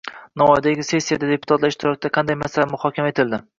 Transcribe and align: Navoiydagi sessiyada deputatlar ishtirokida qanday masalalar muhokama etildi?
Navoiydagi 0.41 0.85
sessiyada 0.87 1.29
deputatlar 1.33 1.75
ishtirokida 1.75 2.13
qanday 2.19 2.41
masalalar 2.43 2.75
muhokama 2.75 3.15
etildi? 3.15 3.45